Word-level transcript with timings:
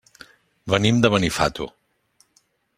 Venim 0.75 1.03
de 1.05 1.11
Benifato. 1.17 1.71